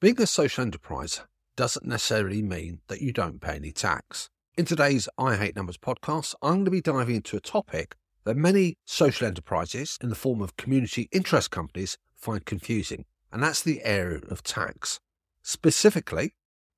Being 0.00 0.22
a 0.22 0.28
social 0.28 0.62
enterprise 0.62 1.22
doesn't 1.56 1.84
necessarily 1.84 2.40
mean 2.40 2.78
that 2.86 3.02
you 3.02 3.12
don't 3.12 3.40
pay 3.40 3.56
any 3.56 3.72
tax. 3.72 4.30
In 4.56 4.64
today's 4.64 5.08
I 5.18 5.34
Hate 5.34 5.56
Numbers 5.56 5.76
podcast, 5.76 6.36
I'm 6.40 6.58
going 6.58 6.66
to 6.66 6.70
be 6.70 6.80
diving 6.80 7.16
into 7.16 7.36
a 7.36 7.40
topic 7.40 7.96
that 8.22 8.36
many 8.36 8.76
social 8.84 9.26
enterprises 9.26 9.98
in 10.00 10.08
the 10.08 10.14
form 10.14 10.40
of 10.40 10.56
community 10.56 11.08
interest 11.10 11.50
companies 11.50 11.98
find 12.14 12.46
confusing, 12.46 13.06
and 13.32 13.42
that's 13.42 13.60
the 13.60 13.82
area 13.82 14.20
of 14.30 14.44
tax. 14.44 15.00
Specifically, 15.42 16.32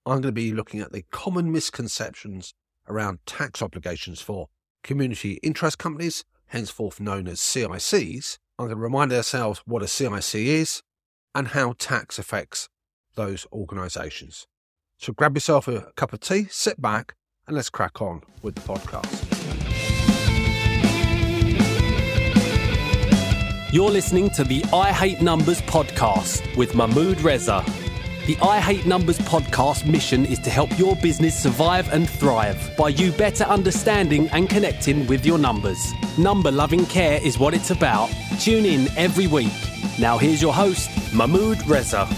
I'm 0.07 0.23
going 0.23 0.23
to 0.23 0.33
be 0.33 0.55
looking 0.55 0.81
at 0.81 0.93
the 0.93 1.05
common 1.11 1.53
misconceptions 1.53 2.55
around 2.89 3.19
tax 3.27 3.61
obligations 3.61 4.23
for 4.23 4.47
community 4.83 5.39
interest 5.43 5.77
companies, 5.77 6.25
henceforth 6.47 7.01
known 7.01 7.29
as 7.29 7.39
CICs. 7.39 8.39
I'm 8.59 8.69
going 8.69 8.79
to 8.79 8.83
remind 8.83 9.13
ourselves 9.13 9.61
what 9.67 9.83
a 9.83 9.89
CIC 9.89 10.37
is 10.37 10.83
and 11.35 11.49
how 11.49 11.75
tax 11.77 12.19
affects 12.19 12.71
those 13.21 13.47
organisations. 13.53 14.47
So 14.99 15.13
grab 15.13 15.37
yourself 15.37 15.69
a 15.69 15.93
cup 15.97 16.13
of 16.13 16.21
tea, 16.21 16.47
sit 16.51 16.81
back, 16.81 17.15
and 17.47 17.55
let's 17.55 17.69
crack 17.69 18.01
on 18.01 18.23
with 18.43 18.55
the 18.55 18.63
podcast. 18.63 19.27
You're 23.73 23.91
listening 23.91 24.31
to 24.31 24.43
the 24.43 24.65
I 24.73 24.91
Hate 24.91 25.21
Numbers 25.21 25.61
podcast 25.63 26.57
with 26.57 26.75
Mahmood 26.75 27.21
Reza. 27.21 27.65
The 28.27 28.37
I 28.43 28.59
Hate 28.59 28.87
Numbers 28.87 29.19
podcast 29.19 29.87
mission 29.87 30.25
is 30.25 30.39
to 30.41 30.51
help 30.51 30.77
your 30.79 30.97
business 30.97 31.41
survive 31.41 31.93
and 31.93 32.09
thrive 32.09 32.75
by 32.77 32.89
you 32.89 33.13
better 33.13 33.45
understanding 33.45 34.29
and 34.31 34.49
connecting 34.49 35.07
with 35.07 35.27
your 35.27 35.39
numbers. 35.39 35.93
Number 36.17 36.51
loving 36.51 36.87
care 36.87 37.21
is 37.23 37.39
what 37.39 37.55
it's 37.55 37.71
about. 37.71 38.11
Tune 38.41 38.65
in 38.65 38.89
every 38.97 39.27
week. 39.27 39.53
Now, 39.99 40.19
here's 40.19 40.41
your 40.41 40.55
host, 40.55 40.91
Mahmood 41.15 41.65
Reza. 41.67 42.09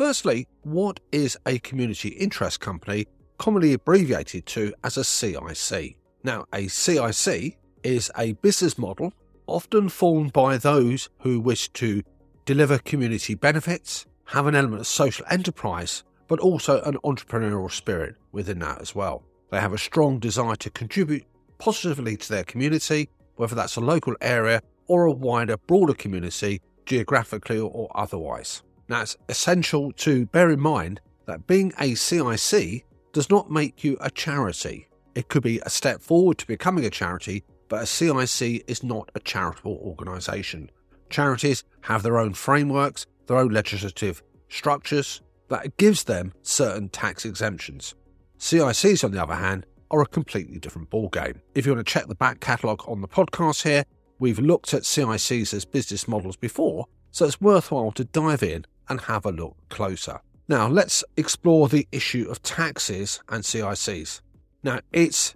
Firstly, 0.00 0.48
what 0.62 0.98
is 1.12 1.36
a 1.44 1.58
community 1.58 2.08
interest 2.08 2.58
company, 2.58 3.06
commonly 3.36 3.74
abbreviated 3.74 4.46
to 4.46 4.72
as 4.82 4.96
a 4.96 5.04
CIC? 5.04 5.98
Now, 6.24 6.46
a 6.54 6.68
CIC 6.68 7.58
is 7.82 8.10
a 8.16 8.32
business 8.40 8.78
model 8.78 9.12
often 9.46 9.90
formed 9.90 10.32
by 10.32 10.56
those 10.56 11.10
who 11.18 11.38
wish 11.38 11.68
to 11.74 12.02
deliver 12.46 12.78
community 12.78 13.34
benefits, 13.34 14.06
have 14.24 14.46
an 14.46 14.54
element 14.54 14.80
of 14.80 14.86
social 14.86 15.26
enterprise, 15.28 16.02
but 16.28 16.40
also 16.40 16.80
an 16.84 16.96
entrepreneurial 17.04 17.70
spirit 17.70 18.14
within 18.32 18.60
that 18.60 18.80
as 18.80 18.94
well. 18.94 19.22
They 19.50 19.60
have 19.60 19.74
a 19.74 19.78
strong 19.78 20.18
desire 20.18 20.56
to 20.56 20.70
contribute 20.70 21.26
positively 21.58 22.16
to 22.16 22.28
their 22.30 22.44
community, 22.44 23.10
whether 23.36 23.54
that's 23.54 23.76
a 23.76 23.80
local 23.80 24.16
area 24.22 24.62
or 24.86 25.04
a 25.04 25.12
wider, 25.12 25.58
broader 25.58 25.92
community, 25.92 26.62
geographically 26.86 27.58
or 27.58 27.90
otherwise. 27.94 28.62
Now, 28.90 29.02
it's 29.02 29.16
essential 29.28 29.92
to 29.98 30.26
bear 30.26 30.50
in 30.50 30.58
mind 30.58 31.00
that 31.26 31.46
being 31.46 31.72
a 31.78 31.94
CIC 31.94 32.84
does 33.12 33.30
not 33.30 33.48
make 33.48 33.84
you 33.84 33.96
a 34.00 34.10
charity. 34.10 34.88
It 35.14 35.28
could 35.28 35.44
be 35.44 35.60
a 35.60 35.70
step 35.70 36.02
forward 36.02 36.38
to 36.38 36.46
becoming 36.48 36.84
a 36.84 36.90
charity, 36.90 37.44
but 37.68 37.84
a 37.84 37.86
CIC 37.86 38.64
is 38.68 38.82
not 38.82 39.08
a 39.14 39.20
charitable 39.20 39.80
organisation. 39.80 40.72
Charities 41.08 41.62
have 41.82 42.02
their 42.02 42.18
own 42.18 42.34
frameworks, 42.34 43.06
their 43.28 43.36
own 43.36 43.50
legislative 43.52 44.24
structures 44.48 45.22
that 45.50 45.76
gives 45.76 46.02
them 46.02 46.32
certain 46.42 46.88
tax 46.88 47.24
exemptions. 47.24 47.94
CICs, 48.40 49.04
on 49.04 49.12
the 49.12 49.22
other 49.22 49.36
hand, 49.36 49.66
are 49.92 50.02
a 50.02 50.06
completely 50.06 50.58
different 50.58 50.90
ballgame. 50.90 51.40
If 51.54 51.64
you 51.64 51.72
want 51.72 51.86
to 51.86 51.92
check 51.92 52.08
the 52.08 52.16
back 52.16 52.40
catalogue 52.40 52.82
on 52.88 53.02
the 53.02 53.08
podcast 53.08 53.62
here, 53.62 53.84
we've 54.18 54.40
looked 54.40 54.74
at 54.74 54.82
CICs 54.82 55.54
as 55.54 55.64
business 55.64 56.08
models 56.08 56.36
before, 56.36 56.86
so 57.12 57.26
it's 57.26 57.40
worthwhile 57.40 57.92
to 57.92 58.02
dive 58.02 58.42
in 58.42 58.66
and 58.90 59.00
have 59.02 59.24
a 59.24 59.32
look 59.32 59.56
closer. 59.70 60.20
Now, 60.48 60.68
let's 60.68 61.04
explore 61.16 61.68
the 61.68 61.86
issue 61.92 62.26
of 62.28 62.42
taxes 62.42 63.20
and 63.28 63.44
CICs. 63.44 64.20
Now, 64.62 64.80
it's 64.92 65.34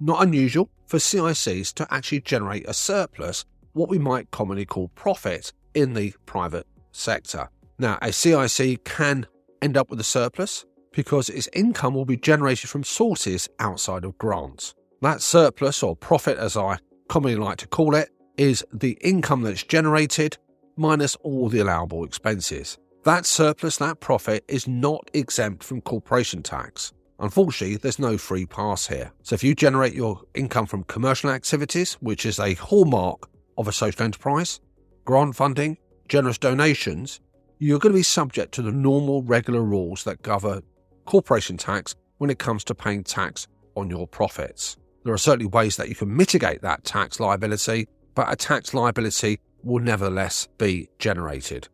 not 0.00 0.22
unusual 0.22 0.70
for 0.86 0.96
CICs 0.96 1.72
to 1.74 1.86
actually 1.94 2.22
generate 2.22 2.66
a 2.66 2.74
surplus, 2.74 3.44
what 3.74 3.88
we 3.88 3.98
might 3.98 4.30
commonly 4.30 4.64
call 4.64 4.88
profit, 4.88 5.52
in 5.74 5.94
the 5.94 6.14
private 6.24 6.66
sector. 6.92 7.50
Now, 7.78 7.98
a 8.00 8.12
CIC 8.12 8.84
can 8.84 9.26
end 9.60 9.76
up 9.76 9.90
with 9.90 10.00
a 10.00 10.04
surplus 10.04 10.64
because 10.92 11.28
its 11.28 11.48
income 11.52 11.94
will 11.94 12.04
be 12.04 12.16
generated 12.16 12.70
from 12.70 12.84
sources 12.84 13.48
outside 13.58 14.04
of 14.04 14.16
grants. 14.18 14.74
That 15.02 15.20
surplus, 15.20 15.82
or 15.82 15.96
profit 15.96 16.38
as 16.38 16.56
I 16.56 16.78
commonly 17.08 17.36
like 17.36 17.58
to 17.58 17.66
call 17.66 17.94
it, 17.94 18.10
is 18.36 18.64
the 18.72 18.96
income 19.00 19.42
that's 19.42 19.62
generated 19.62 20.38
minus 20.76 21.16
all 21.16 21.48
the 21.48 21.60
allowable 21.60 22.04
expenses. 22.04 22.78
That 23.04 23.26
surplus, 23.26 23.76
that 23.76 24.00
profit, 24.00 24.44
is 24.48 24.66
not 24.66 25.10
exempt 25.12 25.62
from 25.62 25.82
corporation 25.82 26.42
tax. 26.42 26.94
Unfortunately, 27.18 27.76
there's 27.76 27.98
no 27.98 28.16
free 28.16 28.46
pass 28.46 28.86
here. 28.86 29.12
So 29.22 29.34
if 29.34 29.44
you 29.44 29.54
generate 29.54 29.92
your 29.92 30.22
income 30.34 30.64
from 30.64 30.84
commercial 30.84 31.28
activities, 31.28 31.94
which 32.00 32.24
is 32.24 32.38
a 32.38 32.54
hallmark 32.54 33.28
of 33.58 33.68
a 33.68 33.72
social 33.72 34.04
enterprise, 34.04 34.58
grant 35.04 35.36
funding, 35.36 35.76
generous 36.08 36.38
donations, 36.38 37.20
you're 37.58 37.78
going 37.78 37.92
to 37.92 37.98
be 37.98 38.02
subject 38.02 38.52
to 38.54 38.62
the 38.62 38.72
normal 38.72 39.22
regular 39.22 39.62
rules 39.62 40.04
that 40.04 40.22
govern 40.22 40.62
corporation 41.04 41.58
tax 41.58 41.94
when 42.16 42.30
it 42.30 42.38
comes 42.38 42.64
to 42.64 42.74
paying 42.74 43.04
tax 43.04 43.46
on 43.76 43.90
your 43.90 44.06
profits. 44.06 44.78
There 45.04 45.12
are 45.12 45.18
certainly 45.18 45.46
ways 45.46 45.76
that 45.76 45.90
you 45.90 45.94
can 45.94 46.16
mitigate 46.16 46.62
that 46.62 46.84
tax 46.84 47.20
liability, 47.20 47.86
but 48.14 48.32
a 48.32 48.36
tax 48.36 48.72
liability 48.72 49.40
will 49.62 49.82
nevertheless 49.82 50.48
be 50.56 50.88
generated. 50.98 51.68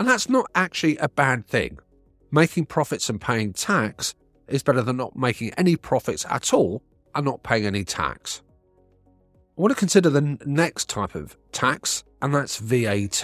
And 0.00 0.08
that's 0.08 0.30
not 0.30 0.50
actually 0.54 0.96
a 0.96 1.10
bad 1.10 1.46
thing. 1.46 1.78
Making 2.30 2.64
profits 2.64 3.10
and 3.10 3.20
paying 3.20 3.52
tax 3.52 4.14
is 4.48 4.62
better 4.62 4.80
than 4.80 4.96
not 4.96 5.14
making 5.14 5.52
any 5.58 5.76
profits 5.76 6.24
at 6.30 6.54
all 6.54 6.82
and 7.14 7.26
not 7.26 7.42
paying 7.42 7.66
any 7.66 7.84
tax. 7.84 8.40
I 9.58 9.60
want 9.60 9.74
to 9.74 9.78
consider 9.78 10.08
the 10.08 10.38
next 10.46 10.88
type 10.88 11.14
of 11.14 11.36
tax, 11.52 12.02
and 12.22 12.34
that's 12.34 12.56
VAT. 12.56 13.22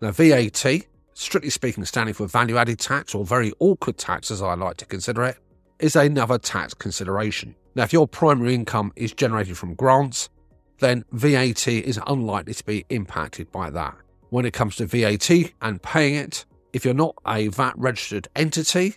Now, 0.00 0.10
VAT, 0.10 0.66
strictly 1.14 1.50
speaking, 1.50 1.84
standing 1.84 2.14
for 2.14 2.26
value 2.26 2.56
added 2.56 2.80
tax 2.80 3.14
or 3.14 3.24
very 3.24 3.52
awkward 3.60 3.96
tax, 3.96 4.32
as 4.32 4.42
I 4.42 4.54
like 4.54 4.78
to 4.78 4.86
consider 4.86 5.22
it, 5.22 5.36
is 5.78 5.94
another 5.94 6.36
tax 6.36 6.74
consideration. 6.74 7.54
Now, 7.76 7.84
if 7.84 7.92
your 7.92 8.08
primary 8.08 8.56
income 8.56 8.92
is 8.96 9.12
generated 9.12 9.56
from 9.56 9.74
grants, 9.74 10.30
then 10.80 11.04
VAT 11.12 11.68
is 11.68 12.00
unlikely 12.08 12.54
to 12.54 12.64
be 12.64 12.84
impacted 12.88 13.52
by 13.52 13.70
that 13.70 14.01
when 14.32 14.46
it 14.46 14.54
comes 14.54 14.76
to 14.76 14.86
VAT 14.86 15.30
and 15.60 15.82
paying 15.82 16.14
it. 16.14 16.46
If 16.72 16.86
you're 16.86 16.94
not 16.94 17.14
a 17.26 17.48
VAT 17.48 17.74
registered 17.76 18.28
entity, 18.34 18.96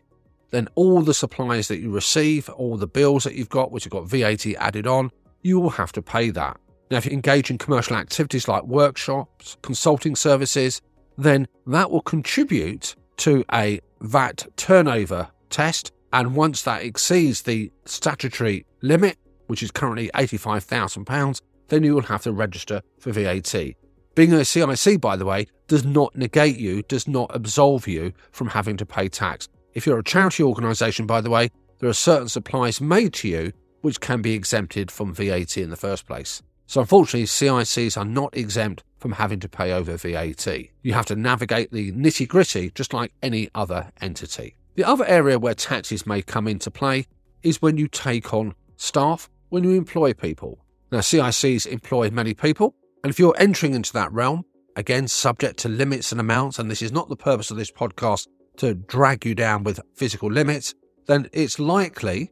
then 0.51 0.69
all 0.75 1.01
the 1.01 1.13
supplies 1.13 1.67
that 1.67 1.79
you 1.79 1.91
receive, 1.91 2.47
all 2.47 2.77
the 2.77 2.87
bills 2.87 3.25
that 3.25 3.35
you've 3.35 3.49
got, 3.49 3.69
which 3.69 3.83
have 3.83 3.91
got 3.91 4.07
VAT 4.07 4.45
added 4.57 4.87
on, 4.87 5.11
you 5.41 5.59
will 5.59 5.71
have 5.71 5.91
to 5.91 6.01
pay 6.01 6.29
that. 6.29 6.57
Now, 6.89 6.99
if 6.99 7.05
you 7.05 7.11
engage 7.11 7.51
in 7.51 7.57
commercial 7.57 7.97
activities 7.97 8.47
like 8.47 8.63
workshops, 8.63 9.57
consulting 9.61 10.15
services, 10.15 10.81
then 11.17 11.49
that 11.67 11.91
will 11.91 12.01
contribute 12.01 12.95
to 13.17 13.43
a 13.51 13.81
VAT 13.99 14.47
turnover 14.55 15.27
test. 15.49 15.91
And 16.13 16.33
once 16.33 16.61
that 16.61 16.83
exceeds 16.83 17.41
the 17.41 17.73
statutory 17.83 18.65
limit, 18.81 19.17
which 19.47 19.61
is 19.61 19.69
currently 19.69 20.09
£85,000, 20.15 21.41
then 21.67 21.83
you 21.83 21.93
will 21.93 22.03
have 22.03 22.23
to 22.23 22.31
register 22.31 22.81
for 22.99 23.11
VAT. 23.11 23.75
Being 24.15 24.31
a 24.31 24.45
CIC, 24.45 25.01
by 25.01 25.17
the 25.17 25.25
way, 25.25 25.47
does 25.67 25.83
not 25.83 26.15
negate 26.15 26.57
you, 26.57 26.83
does 26.83 27.05
not 27.05 27.29
absolve 27.33 27.85
you 27.85 28.13
from 28.31 28.47
having 28.47 28.77
to 28.77 28.85
pay 28.85 29.09
tax. 29.09 29.49
If 29.73 29.85
you're 29.85 29.99
a 29.99 30.03
charity 30.03 30.41
organisation, 30.41 31.05
by 31.05 31.19
the 31.19 31.29
way, 31.29 31.49
there 31.79 31.89
are 31.89 31.93
certain 31.93 32.29
supplies 32.29 32.79
made 32.79 33.13
to 33.15 33.27
you 33.27 33.51
which 33.81 33.99
can 33.99 34.21
be 34.21 34.33
exempted 34.33 34.89
from 34.89 35.13
VAT 35.13 35.57
in 35.57 35.69
the 35.69 35.75
first 35.75 36.07
place. 36.07 36.41
So, 36.65 36.79
unfortunately, 36.79 37.25
CICs 37.25 37.97
are 37.97 38.05
not 38.05 38.35
exempt 38.35 38.83
from 38.97 39.11
having 39.11 39.39
to 39.41 39.49
pay 39.49 39.73
over 39.73 39.97
VAT. 39.97 40.47
You 40.81 40.93
have 40.93 41.05
to 41.07 41.15
navigate 41.15 41.71
the 41.71 41.91
nitty 41.91 42.27
gritty 42.27 42.71
just 42.73 42.93
like 42.93 43.11
any 43.21 43.49
other 43.53 43.91
entity. 44.01 44.55
The 44.75 44.85
other 44.85 45.05
area 45.05 45.37
where 45.37 45.53
taxes 45.53 46.07
may 46.07 46.21
come 46.21 46.47
into 46.47 46.71
play 46.71 47.05
is 47.43 47.61
when 47.61 47.77
you 47.77 47.89
take 47.89 48.33
on 48.33 48.55
staff, 48.77 49.29
when 49.49 49.65
you 49.65 49.71
employ 49.71 50.13
people. 50.13 50.57
Now, 50.91 50.99
CICs 50.99 51.67
employ 51.67 52.09
many 52.09 52.33
people, 52.33 52.73
and 53.05 53.11
if 53.11 53.19
you're 53.19 53.35
entering 53.37 53.75
into 53.75 53.93
that 53.93 54.11
realm, 54.11 54.45
again, 54.75 55.07
subject 55.07 55.59
to 55.59 55.69
limits 55.69 56.11
and 56.11 56.19
amounts, 56.19 56.57
and 56.57 56.71
this 56.71 56.81
is 56.81 56.91
not 56.91 57.07
the 57.07 57.15
purpose 57.15 57.51
of 57.51 57.57
this 57.57 57.69
podcast 57.69 58.27
to 58.57 58.73
drag 58.73 59.23
you 59.27 59.35
down 59.35 59.63
with 59.63 59.79
physical 59.93 60.27
limits, 60.27 60.73
then 61.05 61.29
it's 61.31 61.59
likely 61.59 62.31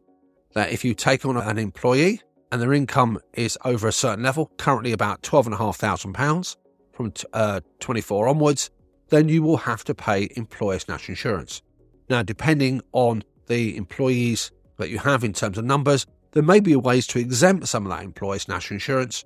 that 0.56 0.72
if 0.72 0.84
you 0.84 0.96
take 0.96 1.28
on 1.28 1.38
an 1.38 1.60
employee 1.60 2.22
and 2.52 2.60
their 2.60 2.74
income 2.74 3.20
is 3.34 3.56
over 3.64 3.88
a 3.88 3.92
certain 3.92 4.24
level, 4.24 4.52
currently 4.58 4.94
about 4.94 5.22
£12,500 5.22 6.58
from 6.92 7.14
uh, 7.34 7.62
24 7.80 8.28
onwards, 8.28 8.72
then 9.10 9.30
you 9.30 9.44
will 9.44 9.58
have 9.58 9.84
to 9.84 9.94
pay 9.94 10.28
employer's 10.36 10.88
national 10.88 11.12
insurance. 11.12 11.62
Now, 12.10 12.24
depending 12.24 12.82
on 12.94 13.24
the 13.46 13.78
employees 13.78 14.50
that 14.78 14.90
you 14.90 14.98
have 14.98 15.24
in 15.24 15.34
terms 15.34 15.60
of 15.60 15.66
numbers, 15.66 16.08
there 16.32 16.42
may 16.42 16.60
be 16.60 16.76
ways 16.76 17.06
to 17.06 17.20
exempt 17.20 17.68
some 17.68 17.86
of 17.86 17.92
that 17.92 18.04
employer's 18.04 18.48
national 18.48 18.78
insurance, 18.78 19.24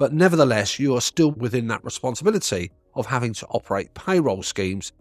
but 0.00 0.14
nevertheless, 0.14 0.78
you 0.78 0.96
are 0.96 1.00
still 1.02 1.32
within 1.32 1.66
that 1.66 1.84
responsibility 1.84 2.72
of 2.94 3.04
having 3.04 3.34
to 3.34 3.46
operate 3.48 3.92
payroll 3.92 4.42
schemes 4.42 4.92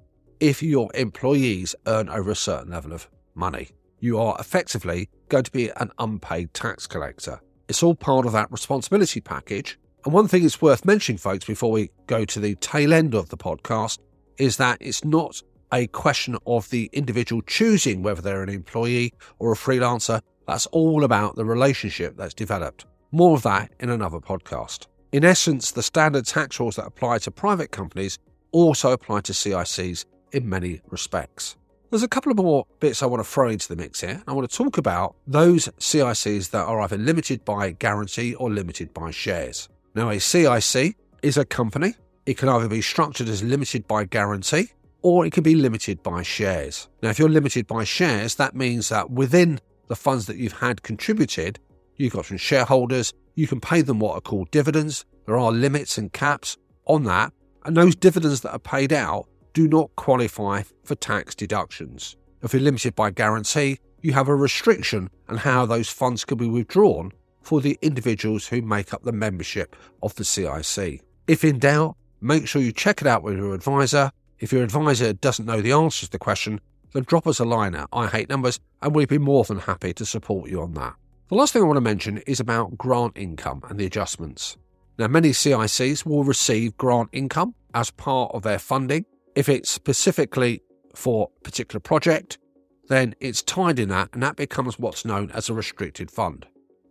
if 0.41 0.61
your 0.61 0.89
employees 0.93 1.73
earn 1.87 2.09
over 2.09 2.31
a 2.31 2.35
certain 2.35 2.71
level 2.71 2.91
of 2.91 3.09
money. 3.33 3.69
You 4.01 4.19
are 4.19 4.35
effectively 4.41 5.07
going 5.29 5.45
to 5.45 5.51
be 5.51 5.69
an 5.77 5.89
unpaid 5.99 6.53
tax 6.53 6.85
collector. 6.85 7.39
It's 7.69 7.81
all 7.81 7.95
part 7.95 8.25
of 8.25 8.33
that 8.33 8.51
responsibility 8.51 9.21
package. 9.21 9.79
And 10.03 10.13
one 10.13 10.27
thing 10.27 10.43
it's 10.43 10.61
worth 10.61 10.83
mentioning, 10.83 11.17
folks, 11.17 11.45
before 11.45 11.71
we 11.71 11.91
go 12.07 12.25
to 12.25 12.39
the 12.41 12.55
tail 12.55 12.91
end 12.91 13.15
of 13.15 13.29
the 13.29 13.37
podcast, 13.37 13.99
is 14.37 14.57
that 14.57 14.79
it's 14.81 15.05
not 15.05 15.41
a 15.71 15.87
question 15.87 16.35
of 16.45 16.69
the 16.71 16.89
individual 16.91 17.41
choosing 17.43 18.03
whether 18.03 18.21
they're 18.21 18.43
an 18.43 18.49
employee 18.49 19.13
or 19.37 19.53
a 19.53 19.55
freelancer. 19.55 20.19
That's 20.45 20.65
all 20.65 21.05
about 21.05 21.37
the 21.37 21.45
relationship 21.45 22.17
that's 22.17 22.33
developed. 22.33 22.85
More 23.11 23.35
of 23.35 23.41
that 23.41 23.71
in 23.79 23.89
another 23.89 24.19
podcast. 24.19 24.85
In 25.11 25.25
essence, 25.25 25.71
the 25.71 25.81
standard 25.81 26.27
tax 26.27 26.59
rules 26.59 26.75
that 26.75 26.85
apply 26.85 27.17
to 27.19 27.31
private 27.31 27.71
companies 27.71 28.19
also 28.51 28.91
apply 28.91 29.21
to 29.21 29.33
CICs 29.33 30.06
in 30.33 30.47
many 30.47 30.81
respects. 30.89 31.56
There's 31.89 32.03
a 32.03 32.07
couple 32.07 32.31
of 32.31 32.38
more 32.38 32.67
bits 32.79 33.01
I 33.01 33.07
want 33.07 33.23
to 33.23 33.27
throw 33.27 33.50
into 33.50 33.67
the 33.67 33.75
mix 33.75 34.01
here. 34.01 34.21
I 34.27 34.33
want 34.33 34.47
to 34.47 34.56
talk 34.56 34.77
about 34.77 35.15
those 35.25 35.65
CICs 35.79 36.51
that 36.51 36.63
are 36.63 36.81
either 36.81 37.00
limited 37.00 37.44
by 37.44 37.71
guarantee 37.71 38.35
or 38.35 38.51
limited 38.51 38.94
by 38.94 39.09
shares. 39.09 39.67
Now, 39.95 40.09
a 40.09 40.19
CIC 40.19 40.95
is 41.23 41.38
a 41.38 41.45
company. 41.45 41.95
It 42.27 42.38
can 42.38 42.47
either 42.47 42.67
be 42.67 42.83
structured 42.83 43.29
as 43.29 43.41
limited 43.41 43.88
by 43.88 44.03
guarantee 44.03 44.67
or 45.01 45.25
it 45.25 45.33
can 45.33 45.41
be 45.41 45.56
limited 45.56 46.03
by 46.03 46.21
shares. 46.21 46.88
Now, 47.01 47.09
if 47.09 47.17
you're 47.17 47.29
limited 47.29 47.65
by 47.65 47.83
shares, 47.83 48.35
that 48.35 48.56
means 48.56 48.89
that 48.89 49.09
within 49.09 49.59
the 49.88 49.95
funds 49.95 50.27
that 50.27 50.38
you've 50.38 50.59
had 50.59 50.83
contributed, 50.83 51.57
you've 51.95 52.13
got 52.13 52.27
some 52.27 52.38
shareholders, 52.38 53.11
you 53.39 53.47
can 53.47 53.62
pay 53.62 53.81
them 53.81 54.00
what 54.00 54.15
are 54.15 54.21
called 54.21 54.51
dividends. 54.51 55.06
There 55.25 55.38
are 55.38 55.53
limits 55.53 55.97
and 55.97 56.12
caps 56.12 56.57
on 56.86 57.06
that. 57.06 57.31
And 57.63 57.77
those 57.77 57.95
dividends 57.95 58.41
that 58.41 58.51
are 58.51 58.59
paid 58.59 58.91
out 58.91 59.27
do 59.53 59.65
not 59.65 59.95
qualify 59.95 60.63
for 60.83 60.95
tax 60.95 61.36
deductions. 61.36 62.18
If 62.44 62.51
you're 62.51 62.62
limited 62.62 62.95
by 62.95 63.12
guarantee, 63.12 63.80
you 64.01 64.12
have 64.12 64.27
a 64.27 64.36
restriction 64.36 65.09
on 65.30 65.38
how 65.38 65.65
those 65.65 65.88
funds 65.88 66.25
can 66.25 66.38
be 66.38 66.50
withdrawn 66.50 67.13
for 67.41 67.62
the 67.62 67.80
individuals 67.81 68.45
who 68.45 68.62
make 68.62 68.94
up 68.94 69.03
the 69.03 69.13
membership 69.13 69.74
of 70.03 70.13
the 70.15 70.25
CIC. 70.25 71.01
If 71.27 71.45
in 71.45 71.59
doubt, 71.59 71.95
make 72.19 72.45
sure 72.45 72.62
you 72.62 72.74
check 72.74 73.00
it 73.01 73.07
out 73.07 73.24
with 73.24 73.38
your 73.38 73.53
advisor. 73.53 74.12
If 74.39 74.51
your 74.51 74.63
advisor 74.63 75.13
doesn't 75.13 75.45
know 75.45 75.62
the 75.62 75.71
answers 75.71 76.09
to 76.09 76.12
the 76.12 76.19
question, 76.19 76.59
then 76.92 77.03
drop 77.03 77.25
us 77.25 77.39
a 77.39 77.45
line 77.45 77.75
at 77.75 77.88
I 77.94 78.07
Hate 78.07 78.27
Numbers 78.27 78.59
and 78.81 78.94
we'd 78.94 79.07
be 79.07 79.18
more 79.18 79.45
than 79.45 79.59
happy 79.59 79.94
to 79.94 80.06
support 80.06 80.50
you 80.50 80.62
on 80.62 80.74
that. 80.74 80.95
The 81.29 81.35
last 81.35 81.53
thing 81.53 81.61
I 81.61 81.65
want 81.65 81.77
to 81.77 81.81
mention 81.81 82.17
is 82.25 82.39
about 82.39 82.75
grant 82.75 83.15
income 83.15 83.61
and 83.69 83.79
the 83.79 83.85
adjustments. 83.85 84.57
Now, 84.97 85.07
many 85.09 85.29
CICs 85.29 86.03
will 86.03 86.23
receive 86.23 86.75
grant 86.77 87.09
income 87.11 87.53
as 87.75 87.91
part 87.91 88.31
of 88.33 88.41
their 88.41 88.57
funding 88.57 89.05
if 89.35 89.47
it's 89.47 89.69
specifically 89.69 90.63
for 90.95 91.29
a 91.37 91.43
particular 91.43 91.79
project, 91.79 92.39
then 92.87 93.13
it's 93.19 93.43
tied 93.43 93.77
in 93.77 93.89
that 93.89 94.09
and 94.13 94.23
that 94.23 94.37
becomes 94.37 94.79
what's 94.79 95.05
known 95.05 95.29
as 95.29 95.49
a 95.49 95.53
restricted 95.53 96.09
fund. 96.09 96.47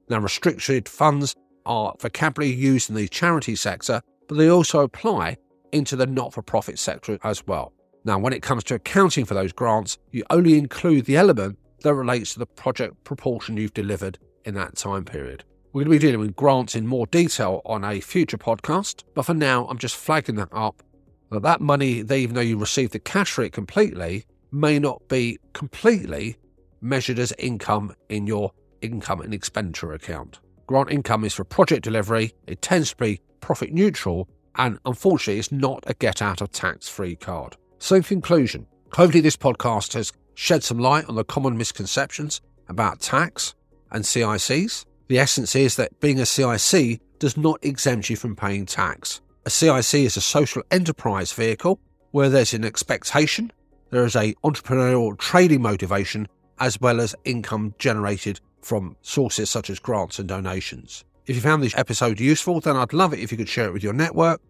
Now, 0.09 0.21
restricted 0.21 0.89
funds 0.89 1.35
are 1.67 1.97
vocabulary 1.99 2.55
used 2.55 2.91
in 2.91 2.95
the 2.95 3.09
charity 3.09 3.57
sector, 3.57 4.03
but 4.29 4.39
they 4.39 4.49
also 4.49 4.83
apply 4.83 5.39
into 5.73 5.97
the 5.97 6.07
not 6.07 6.33
for 6.33 6.43
profit 6.43 6.79
sector 6.79 7.19
as 7.25 7.45
well. 7.49 7.73
Now, 8.05 8.21
when 8.21 8.33
it 8.33 8.43
comes 8.43 8.63
to 8.65 8.77
accounting 8.77 9.25
for 9.25 9.35
those 9.35 9.53
grants, 9.53 9.99
you 10.13 10.23
only 10.31 10.57
include 10.57 11.07
the 11.07 11.17
element 11.17 11.59
that 11.81 11.93
relates 11.93 12.35
to 12.35 12.39
the 12.39 12.47
project 12.47 13.03
proportion 13.03 13.57
you've 13.57 13.75
delivered 13.75 14.17
in 14.45 14.55
that 14.55 14.77
time 14.77 15.05
period. 15.05 15.45
We're 15.73 15.85
going 15.85 15.99
to 15.99 16.01
be 16.01 16.07
dealing 16.07 16.21
with 16.21 16.37
grants 16.37 16.75
in 16.75 16.87
more 16.87 17.07
detail 17.07 17.61
on 17.65 17.85
a 17.85 18.01
future 18.01 18.39
podcast, 18.39 19.05
but 19.15 19.25
for 19.25 19.35
now, 19.35 19.67
I'm 19.67 19.79
just 19.79 19.97
flagging 19.97 20.37
that 20.37 20.49
up 20.51 20.83
that 21.31 21.43
that 21.43 21.61
money, 21.61 22.01
even 22.01 22.35
though 22.35 22.41
you 22.41 22.57
receive 22.57 22.91
the 22.91 22.99
cash 22.99 23.37
rate 23.37 23.53
completely, 23.53 24.25
may 24.51 24.79
not 24.79 25.07
be 25.09 25.39
completely 25.53 26.37
measured 26.81 27.19
as 27.19 27.33
income 27.39 27.95
in 28.09 28.27
your 28.27 28.53
income 28.81 29.21
and 29.21 29.35
expenditure 29.35 29.93
account. 29.93 30.39
Grant 30.67 30.91
income 30.91 31.25
is 31.25 31.35
for 31.35 31.45
project 31.45 31.85
delivery, 31.85 32.33
it 32.47 32.63
tends 32.63 32.91
to 32.91 32.97
be 32.97 33.21
profit 33.41 33.73
neutral, 33.73 34.29
and 34.57 34.79
unfortunately, 34.85 35.39
it's 35.39 35.53
not 35.53 35.85
a 35.87 35.95
get 35.95 36.21
out 36.23 36.41
of 36.41 36.51
tax 36.51 36.89
free 36.89 37.17
card. 37.17 37.57
So, 37.79 37.97
in 37.97 38.03
conclusion, 38.03 38.67
hopefully, 38.93 39.21
this 39.21 39.37
podcast 39.37 39.95
has 39.95 40.13
shed 40.35 40.65
some 40.65 40.79
light 40.79 41.09
on 41.09 41.15
the 41.15 41.25
common 41.25 41.57
misconceptions 41.57 42.41
about 42.69 43.01
tax 43.01 43.55
and 43.91 44.05
CICs. 44.05 44.85
The 45.09 45.19
essence 45.19 45.55
is 45.57 45.77
that 45.77 45.99
being 46.01 46.21
a 46.21 46.27
CIC 46.27 47.01
does 47.19 47.37
not 47.37 47.65
exempt 47.65 48.11
you 48.11 48.17
from 48.17 48.37
paying 48.37 48.67
tax. 48.67 49.21
A 49.47 49.51
CIC 49.51 50.05
is 50.05 50.17
a 50.17 50.21
social 50.21 50.63
enterprise 50.71 51.33
vehicle 51.33 51.81
where 52.11 52.29
there's 52.29 52.55
an 52.55 52.65
expectation, 52.65 53.53
there 53.91 54.05
is 54.05 54.17
a 54.17 54.35
entrepreneurial 54.45 55.17
trading 55.19 55.63
motivation, 55.63 56.29
as 56.61 56.81
well 56.81 57.01
as 57.01 57.15
income 57.25 57.75
generated 57.79 58.41
from 58.61 58.97
sources 59.03 59.49
such 59.49 59.71
as 59.71 59.79
grants 59.79 60.19
and 60.19 60.29
donations. 60.29 61.05
If 61.27 61.37
you 61.37 61.43
found 61.43 61.63
this 61.63 61.77
episode 61.77 62.21
useful, 62.21 62.61
then 62.61 62.77
I'd 62.77 62.93
love 62.93 63.13
it 63.13 63.21
if 63.21 63.31
you 63.31 63.39
could 63.39 63.49
share 63.49 63.67
it 63.67 63.73
with 63.73 63.83
your 63.83 63.93
network. 63.93 64.41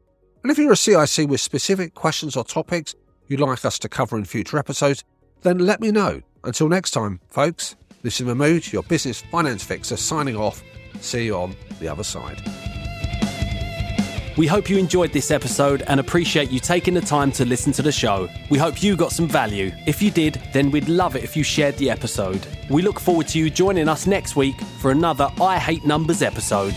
And 0.42 0.50
if 0.50 0.58
you're 0.58 0.72
a 0.72 0.76
CIC 0.76 1.28
with 1.28 1.40
specific 1.40 1.94
questions 1.94 2.36
or 2.36 2.44
topics 2.44 2.94
you'd 3.28 3.40
like 3.40 3.64
us 3.64 3.78
to 3.80 3.88
cover 3.88 4.16
in 4.16 4.24
future 4.24 4.58
episodes, 4.58 5.04
then 5.42 5.58
let 5.58 5.80
me 5.80 5.90
know. 5.90 6.22
Until 6.44 6.68
next 6.68 6.92
time, 6.92 7.20
folks, 7.28 7.76
this 8.02 8.20
is 8.20 8.26
Mahmood, 8.26 8.72
your 8.72 8.82
business 8.84 9.20
finance 9.20 9.62
fixer, 9.64 9.96
signing 9.96 10.36
off. 10.36 10.62
See 11.00 11.26
you 11.26 11.36
on 11.36 11.56
the 11.80 11.88
other 11.88 12.04
side. 12.04 12.40
We 14.36 14.46
hope 14.46 14.70
you 14.70 14.78
enjoyed 14.78 15.12
this 15.12 15.32
episode 15.32 15.82
and 15.88 15.98
appreciate 15.98 16.50
you 16.52 16.60
taking 16.60 16.94
the 16.94 17.00
time 17.00 17.32
to 17.32 17.44
listen 17.44 17.72
to 17.72 17.82
the 17.82 17.90
show. 17.90 18.28
We 18.50 18.58
hope 18.58 18.84
you 18.84 18.96
got 18.96 19.10
some 19.10 19.26
value. 19.26 19.72
If 19.84 20.00
you 20.00 20.12
did, 20.12 20.40
then 20.52 20.70
we'd 20.70 20.88
love 20.88 21.16
it 21.16 21.24
if 21.24 21.36
you 21.36 21.42
shared 21.42 21.76
the 21.78 21.90
episode. 21.90 22.46
We 22.70 22.82
look 22.82 23.00
forward 23.00 23.26
to 23.28 23.38
you 23.38 23.50
joining 23.50 23.88
us 23.88 24.06
next 24.06 24.36
week 24.36 24.60
for 24.80 24.92
another 24.92 25.28
I 25.40 25.58
Hate 25.58 25.84
Numbers 25.84 26.22
episode. 26.22 26.74